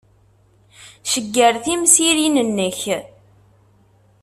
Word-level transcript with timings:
Cegger 1.11 1.55
timsirin-nnek. 1.63 2.79